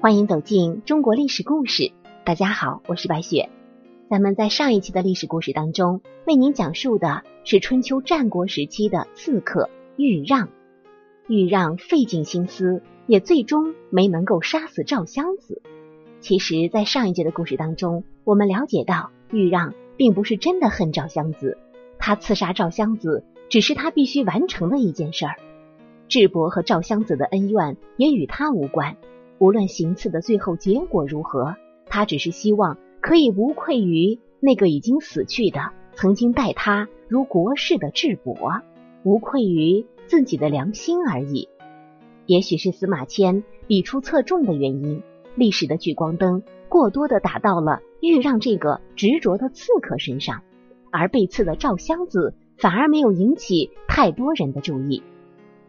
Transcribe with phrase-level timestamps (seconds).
[0.00, 1.90] 欢迎走进中国历史故事。
[2.24, 3.50] 大家好，我是白雪。
[4.08, 10.50] 咱们在上一期的历史故事当中，为您讲述的是春秋战国时期的刺客豫让。
[11.26, 15.62] 豫让费尽心思，也最终没能够杀死赵襄子。
[16.20, 21.58] 其实，在上一节的故事当中，我们了解到豫让并不是真的恨赵襄子，
[21.98, 25.34] 他刺杀赵襄子只是他必须完成的一件事儿。
[26.06, 28.96] 智伯和赵襄子的恩怨也与他无关。
[29.38, 31.54] 无论行刺的最后结果如何，
[31.86, 35.60] 他只是希望可以无愧于那个已经死去的、
[35.94, 38.62] 曾经待他如国士的智伯，
[39.04, 41.48] 无愧于自己的良心而已。
[42.26, 45.02] 也许是司马迁笔出侧重的原因，
[45.34, 50.42] 历史的聚光灯过多的打到了豫让这个执着的刺客身上，
[50.90, 55.02] 而被刺的赵襄子反而没有引起太多人的注意。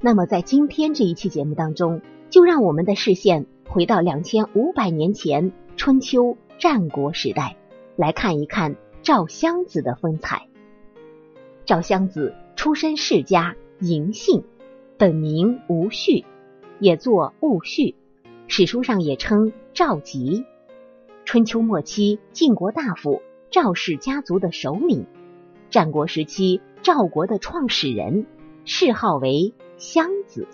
[0.00, 7.56] 那么，在今天这一期节目当中，就让我们的视线回到两千五百年前春秋战国时代，
[7.96, 10.46] 来看一看赵襄子的风采。
[11.64, 14.44] 赵襄子出身世家，嬴姓，
[14.96, 16.24] 本名吴恤，
[16.78, 17.96] 也作戊戌，
[18.46, 20.44] 史书上也称赵吉。
[21.24, 25.06] 春秋末期晋国大夫赵氏家族的首领，
[25.68, 28.26] 战国时期赵国的创始人，
[28.64, 30.46] 谥号为襄子。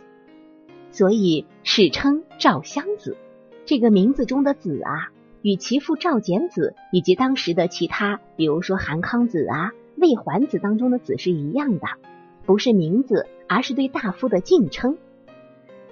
[0.97, 3.19] 所以史称赵襄子，
[3.67, 11.87] 这个名字中的子啊，与其父赵简子以及当时的其他，比如说韩康子啊、魏桓子当中的子是一样的，
[12.47, 14.97] 不是名字，而是对大夫的敬称。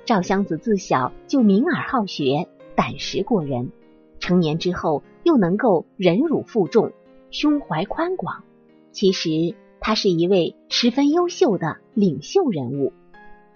[0.07, 3.73] 赵襄子自小就敏而好学，胆识过人，
[4.21, 6.93] 成年之后又能够忍辱负重，
[7.31, 8.43] 胸怀宽广。
[8.91, 12.95] 其实他是一位十分优秀的领袖人物。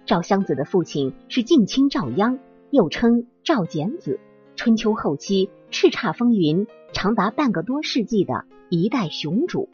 [0.09, 2.39] 赵襄子的父亲是晋卿赵鞅，
[2.71, 4.19] 又称赵简子。
[4.55, 9.69] 春秋后期叱咤风云长达半个多世纪的一代雄主，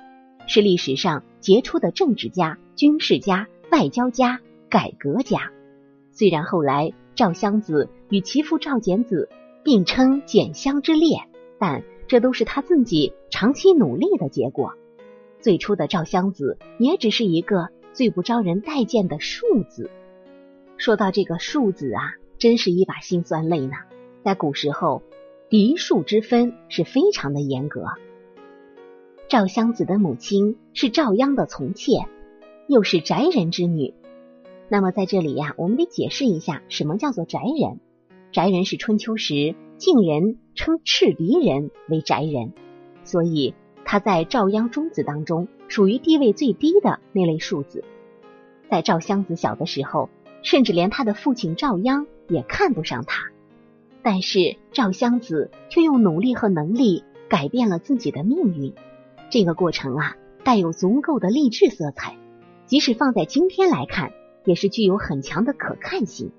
[0.45, 5.53] 是历史上杰出的政治家、军事家、外交家、改革家。
[6.12, 9.29] 虽然后来赵襄子与其父赵简子
[9.63, 14.74] 并称简襄之列，但这都是他自己长期努力的结果。
[15.40, 19.90] 最初的赵襄子也只是一个最不招人待见的庶子。
[20.85, 23.73] 说到这个庶子啊，真是一把辛酸泪呢。
[24.23, 25.01] 在古时候，
[25.50, 27.85] 嫡庶之分是非常的严格。
[29.28, 32.06] 赵襄子的母亲是赵鞅的从妾，
[32.68, 33.95] 又是翟人之女。
[34.69, 37.79] 那么在这里呀，我们得解释一下什么叫做翟人。
[38.31, 42.53] 翟人是春秋时晋人称赤狄人为翟人，
[43.03, 47.84] 所以他在赵鞅中子当中属于地位最低的那类庶子。
[48.69, 50.12] 在赵襄子小的时候。
[50.45, 53.31] 甚至连他的父亲赵鞅也看不上他，
[54.03, 58.75] 但是赵襄子却用努力和能力改变了自己的命运。
[59.31, 62.16] 这个过程啊，带有足够的励志色彩，
[62.67, 64.13] 即使放在今天来看，
[64.45, 66.31] 也是具有很强的可看性。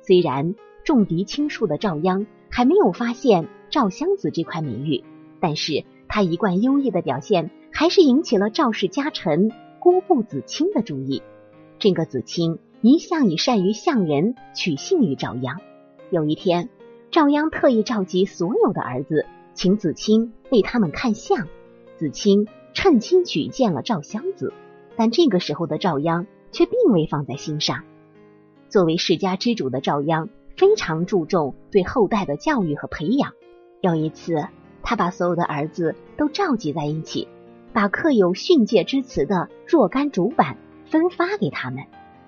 [0.00, 5.02] 虽然重敌轻庶的赵鞅还没有发现赵襄子这块美玉，
[5.40, 11.20] 但是他一贯优异的表现，还是引起了赵氏家臣姑布子卿的注意。
[11.84, 12.60] 这个子卿。
[12.80, 15.58] 一向以善于相人取信于赵鞅。
[16.08, 16.70] 有一天，
[17.10, 21.46] 赵鞅特意召集所有的儿子，请子卿为他们看相。
[21.98, 24.54] 子卿趁机举荐了赵襄子，
[24.96, 27.84] 但这个时候的赵鞅却并未放在心上。
[28.70, 33.32] 作为世家之主的赵鞅非常注重对后代的教育和培养。
[33.82, 34.46] 有一次，
[34.82, 37.28] 他把所有的儿子都召集在一起，
[37.74, 40.56] 把刻有训诫之词的若干竹板
[40.86, 41.84] 分发给他们。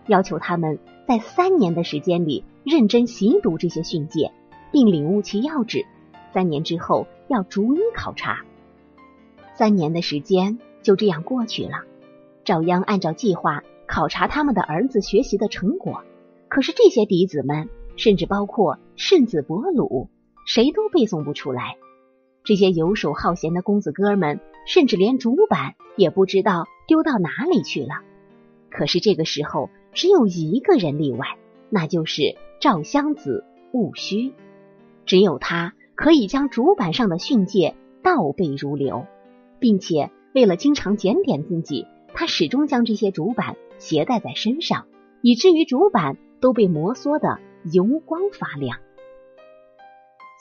[0.06, 0.78] 要求他们
[1.09, 4.33] 在三年的时间里认真习读这些训诫，
[4.71, 5.84] 并领悟其要旨。
[6.33, 8.44] 三年之后要逐一考察。
[9.55, 11.85] 三年的时间就这样过去了。
[12.44, 16.05] 赵鞅按照计划考察他们的儿子学习的成果，
[16.49, 20.08] 可是这些嫡子们，甚至包括世子伯鲁，
[20.47, 21.76] 谁都背诵不出来。
[22.44, 28.03] 这些游手好闲的公子哥们，甚至连竹板也不知道丢到哪里去了。
[28.76, 29.70] 可是这个时候。
[29.94, 31.38] 只有一个人例外，
[31.70, 34.34] 那就是赵襄子戊戌。
[35.06, 39.06] 只有他可以将竹板上的训诫倒背如流，
[39.58, 44.87] 并且为了经常检点自己，他始终将这些竹板携带在身上，
[45.22, 47.40] 以至于竹板都被摩挲的
[47.72, 48.79] 油光发亮。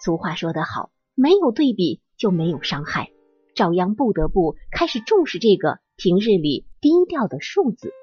[0.03, 3.09] 俗话说得好，没有对比就没有伤害。
[3.55, 7.93] 赵鞅不得不开始重视这个平日里低调的庶子。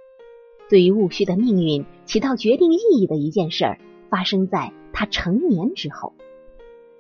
[0.73, 3.79] 对于戊戌的命运起到决定意义的一件事儿，
[4.09, 6.15] 发生在他成年之后。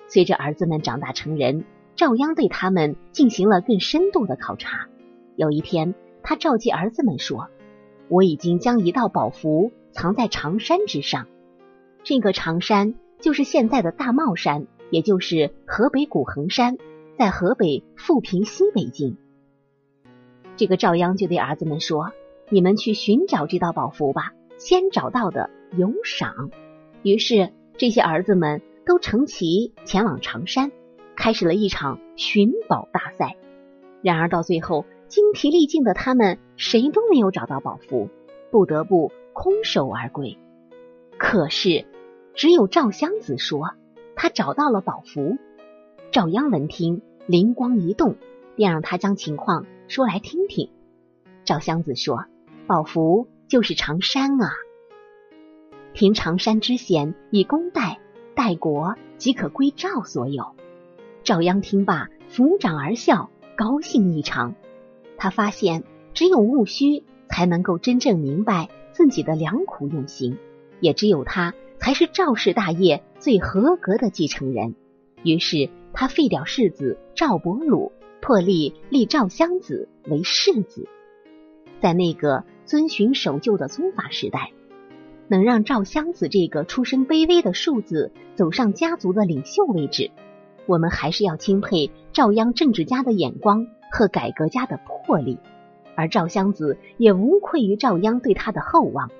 [0.08, 1.64] 随着儿子们长大成人，
[1.96, 4.88] 赵鞅对他们进行了更深度的考察。
[5.36, 7.48] 有一天，他召集儿子们说
[8.12, 11.26] ：“我已经将一道宝符藏在长山之上。
[12.04, 16.76] 这个长山就是现在的大帽山，也就是河北古衡山，
[17.16, 19.16] 在河北富平西北境。”
[20.58, 22.12] 这个赵鞅就对儿子们说
[22.52, 26.50] ：“你们去寻找这道宝符吧，先找到的有赏。”
[27.02, 30.70] 于是，这些儿子们都乘齐前往长山，
[31.16, 33.36] 开始了一场寻宝大赛。
[34.02, 38.10] 然而到最后，精疲力尽的他们谁都没有找到宝符，
[38.50, 40.36] 不得不空手而归。
[41.16, 41.86] 可是，
[42.34, 43.70] 只有赵襄子说
[44.14, 45.38] 他找到了宝符。
[46.10, 48.16] 赵鞅闻听，灵光一动，
[48.56, 50.68] 便让他将情况说来听听。
[51.44, 52.26] 赵襄子说
[52.66, 54.50] ：“宝符就是长山啊，
[55.92, 57.98] 凭长山之险，以攻代，
[58.34, 60.54] 代国即可归赵所有。”
[61.24, 64.54] 赵鞅听罢，抚掌而笑，高兴异常。
[65.16, 70.38] 他发现，只有戊戌才能够真正明白自己的良苦用心，
[70.80, 74.74] 也只有他才是赵氏大业最合格的继承人。
[75.22, 80.88] 于是，他废掉世子赵伯鲁，破例立赵襄子为世子。
[81.80, 84.50] 在那个遵循守旧的宗法时代，
[85.28, 90.10] 能让赵襄子这个出身卑微的庶子走上家族的领袖位置，
[90.66, 93.66] 我们还是要钦佩赵鞅政治家的眼光。
[93.94, 95.36] 和改革家的魄力，
[95.94, 99.10] 而赵襄子也无愧于赵鞅对他的厚望。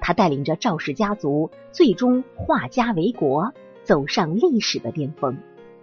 [0.00, 3.52] 他带领着赵氏家族，最终化家为国，
[3.82, 5.36] 走上历史的巅峰。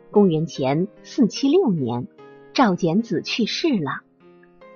[0.10, 2.08] 公元前四七六年，
[2.52, 4.02] 赵简子去世了，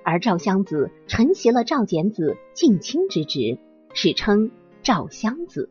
[0.04, 3.58] 而赵襄子承袭了赵简子近亲之职，
[3.94, 4.52] 史称
[4.82, 5.70] 赵襄子。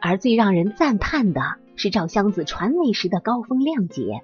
[0.00, 1.40] 而最让人赞叹的
[1.76, 4.22] 是赵襄子传位时的高风亮节。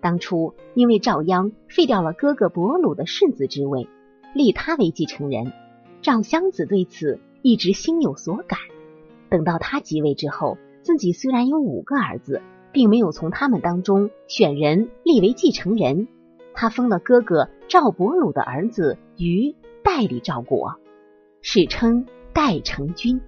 [0.00, 3.88] 当初因为赵鞅废掉了哥哥伯鲁的世子之位，
[4.34, 5.52] 立他为继承人，
[6.00, 8.58] 赵襄子对此一直心有所感。
[9.28, 12.40] 等到他即位之后，自己虽然有五个儿子，
[12.72, 16.08] 并没有从他们当中选人立为继承人，
[16.54, 20.76] 他封了哥哥赵伯鲁的儿子于代理赵国，
[21.42, 23.20] 史称代成君。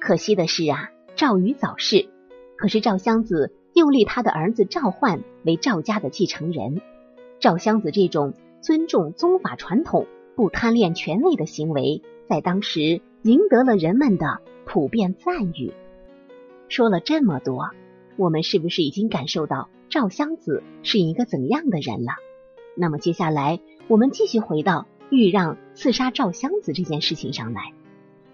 [0.00, 2.08] 可惜的是啊，赵瑜早逝，
[2.56, 3.52] 可是赵襄子。
[3.74, 6.80] 又立他的儿子赵焕为赵家的继承人。
[7.38, 15.72] 赵襄子这种尊重宗法传统、不贪恋权位的行为，在当时赢得了人们的普遍赞誉。
[16.68, 17.70] 说了这么多，
[18.16, 22.12] 我们是不是已经感受到赵襄子是一个怎样的人了？
[22.78, 27.72] 那么接下来，我们继续回到豫让刺杀赵襄子这件事情上来。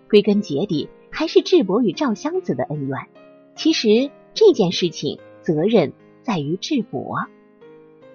[0.08, 2.98] 归根结底，还是智伯与赵襄子的恩怨。
[3.56, 5.18] 其实这件事情。
[5.44, 5.92] 责任
[6.22, 7.18] 在于智伯。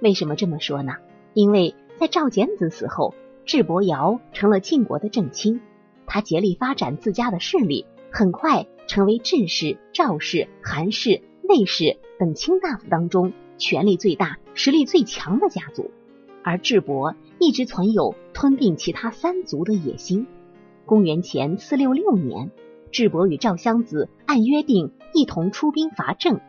[0.02, 0.94] 为什么这么说呢？
[1.36, 3.14] 因为在赵简子死后，
[3.46, 5.62] 智伯瑶成了晋国的正卿，
[6.08, 15.92] 他竭力发展自家的势力，很快成为智氏、赵氏、韩氏、魏氏等卿大夫当中权力最大、实力最强的家族。
[16.44, 20.28] 而智伯一直存有吞并其他三族的野心。
[20.85, 22.52] 公元前四六六年，
[22.92, 26.40] 智伯与赵襄子按约定一同出兵伐郑。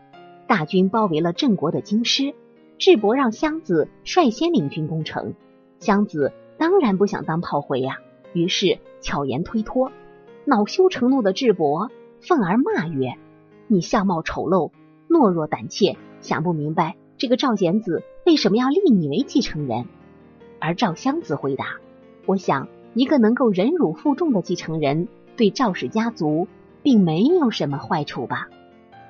[0.47, 2.35] 大军包围了郑国的京师，
[2.79, 5.35] 智伯让襄子率先领军攻城。
[5.79, 7.99] 襄子当然不想当炮灰呀，
[8.33, 9.93] 于是巧言推脱。
[10.45, 13.15] 恼羞成怒的智伯愤而骂曰
[13.69, 14.73] ：“你相貌丑陋，
[15.09, 19.87] 懦弱胆怯，想不明白这个赵简子为什么要立你为继承人？”
[20.61, 21.77] 而赵襄子回答
[22.27, 26.49] ：“我想，一个能够忍辱负重的继承人，对赵氏家族
[26.83, 28.49] 并没有什么坏处吧？”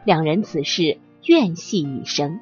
[0.04, 0.98] 两人此事。
[1.26, 2.40] 怨气已生。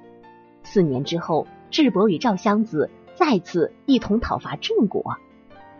[0.62, 5.16] 四年之后，智伯与赵襄子再次一同讨伐郑国。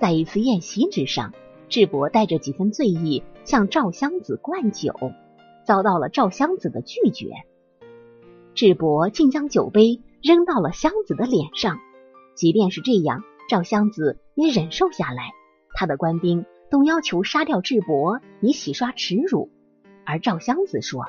[0.01, 1.33] 在一次宴席之上，
[1.69, 5.13] 智伯带着几分醉意向赵襄子灌酒，
[5.65, 7.35] 遭到了赵襄子的拒绝。
[8.53, 11.79] 智伯竟将酒杯扔到了襄子的脸上。
[12.35, 15.33] 即便是这样，赵襄子也忍受下来。
[15.75, 19.51] 他的官兵都要求杀掉智伯，以洗刷耻辱。
[20.05, 21.07] 而赵襄子说。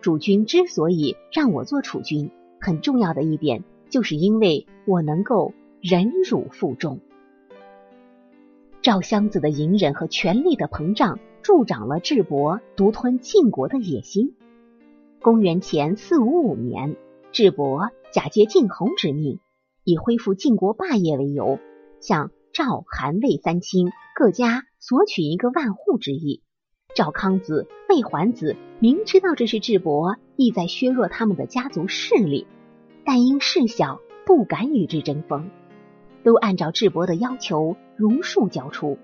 [0.00, 6.98] 主君之所以让我做储君，很重要的一点，就是因为我能够忍辱负重。
[8.82, 14.34] 赵襄子的隐忍和权力的膨胀，助长了智伯独吞晋国的野心。
[15.20, 16.96] 公元前四五五年，
[17.30, 19.40] 智伯假借晋侯之命，
[19.84, 21.58] 以恢复晋国霸业为由，
[21.98, 26.42] 向赵、韩、魏三卿各家索取一个万户之意。
[26.94, 32.46] 赵康子、魏桓子明知道这是智伯意在削弱他们的家族势力，
[33.06, 35.48] 但因事小，不敢与之争锋，
[36.22, 38.98] 都按照智伯的要求如数交出。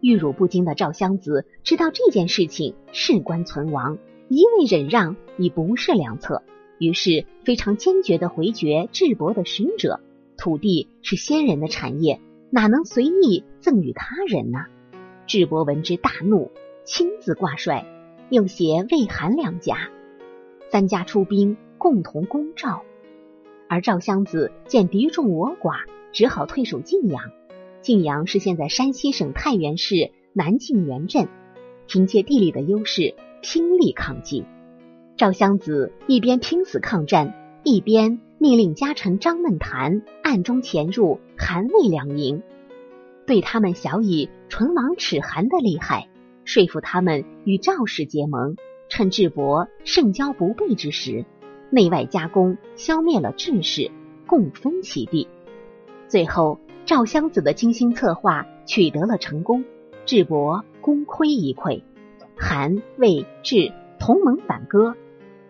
[0.00, 3.96] 玉辱不惊的赵襄子知道这件事情事关存亡，
[4.28, 6.42] 一味忍让已不是良策，
[6.80, 10.00] 于是非常坚决的回绝智伯的使者。
[10.38, 12.18] 土地是先人的产业，
[12.48, 14.60] 哪能随意赠与他人呢？
[15.26, 16.50] 智伯闻之大怒，
[16.86, 17.84] 亲自挂帅，
[18.30, 19.90] 又携魏、韩两家，
[20.70, 22.82] 三家出兵共同攻赵。
[23.68, 27.30] 而赵襄子见敌众我寡，只好退守晋阳。
[27.82, 31.28] 晋阳是现在山西省太原市南靖原镇，
[31.86, 34.46] 凭借地理的优势，拼力抗晋。
[35.20, 42.42] 赵襄子一边拼死抗战，一边命令家臣张孟谈暗中潜入韩魏两营，
[43.26, 46.08] 对他们晓以唇亡齿寒的厉害，
[46.46, 48.56] 说服他们与赵氏结盟，
[48.88, 51.26] 趁智伯胜交不备之时，
[51.68, 53.90] 内外夹攻，消灭了智氏，
[54.26, 55.28] 共分其地。
[56.08, 56.58] 最后。
[56.86, 59.66] 赵襄子的精心策划取得了成功，
[60.06, 61.82] 智伯功亏一篑，
[62.38, 64.96] 韩魏智同盟反戈，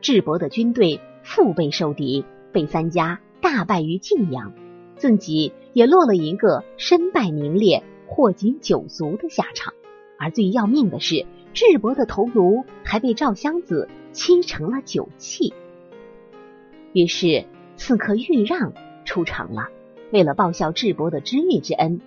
[0.00, 4.52] 智伯的军队腹背受敌，被三家大败于晋阳，
[4.96, 9.74] 自己也落了一个身败名裂、祸及九族的下场。
[10.18, 15.52] 而最要命的是，智伯的头颅还被赵襄子漆成了酒器。
[16.92, 17.44] 于是，
[17.76, 18.72] 刺客豫让
[19.04, 19.68] 出场了。
[20.12, 22.00] 为了报效智伯的知遇之恩，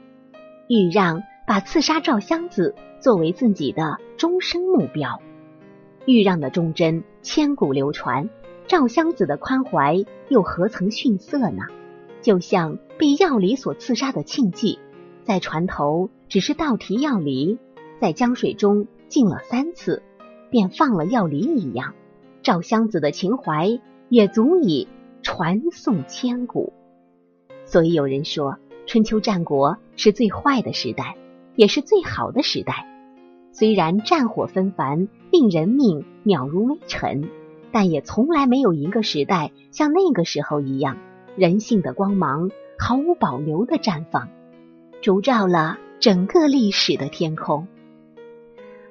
[0.68, 5.22] 豫让把刺杀赵襄子作为自己的终生目标。
[6.06, 8.30] 豫让的忠贞千古流传，
[8.68, 11.64] 赵襄子的宽怀又何曾逊色呢？
[12.22, 14.80] 就像被药离所刺杀的庆忌，
[15.24, 17.58] 在船头只是倒提药离，
[18.00, 20.02] 在江水中浸了三次，
[20.50, 21.94] 便放了药离一样，
[22.42, 23.80] 赵襄子的情怀
[24.10, 24.88] 也足以
[25.22, 26.74] 传颂千古。
[27.66, 31.18] 所以有人说，春秋战国是最坏的时代，
[31.56, 32.93] 也是最好的时代。
[33.54, 37.30] 虽然战火纷繁，令人命渺如微尘，
[37.72, 40.98] 但也从来没有一个时代像那个时候一样，
[41.38, 44.28] 人性的光芒毫无保留的绽放，
[45.02, 47.68] 烛照了整个历史的天空。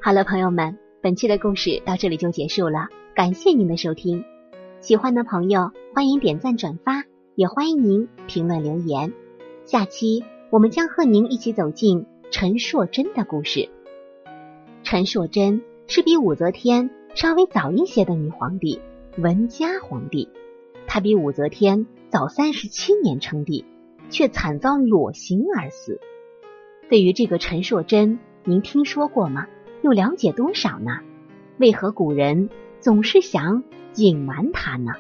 [0.01, 4.25] 好了，朋友们，本期的故事到这里就结束了，感谢您的收听。
[4.81, 7.05] 喜欢的朋友，欢迎点赞转发。
[7.35, 9.15] 也欢迎您评论留言。
[9.65, 13.71] 下期我们将和您一起走进陈硕真的故事。
[14.83, 18.81] 陈硕贞是比武则天稍微早一些的女皇帝，
[19.17, 20.29] 文嘉皇帝。
[20.87, 23.65] 她比武则天早三十七年称帝，
[24.11, 26.01] 却惨遭裸刑而死。
[26.89, 29.47] 对于这个陈硕贞，您听说过吗？
[29.83, 30.99] 又了解多少呢？
[31.59, 33.63] 为何古人总是想
[33.95, 34.93] 隐瞒她呢？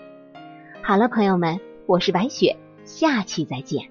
[0.83, 1.61] 好了，朋友们。
[1.85, 3.91] 我是白雪，下期再见。